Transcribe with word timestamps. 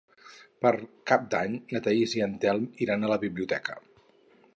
Per 0.65 0.69
Cap 1.11 1.27
d'Any 1.33 1.57
na 1.75 1.81
Thaís 1.87 2.15
i 2.19 2.23
en 2.27 2.33
Telm 2.45 2.65
iran 2.87 3.05
a 3.09 3.13
la 3.13 3.19
biblioteca. 3.25 3.77